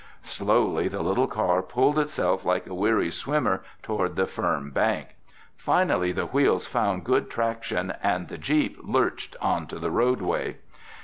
[0.23, 5.09] Slowly the little car pulled itself like a weary swimmer toward the firm bank.
[5.57, 10.57] Finally the wheels found good traction and the jeep lurched onto the roadway.